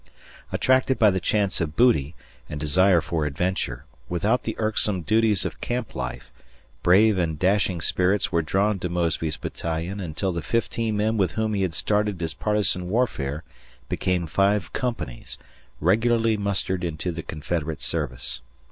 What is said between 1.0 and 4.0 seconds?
the chance of booty and desire for adventure,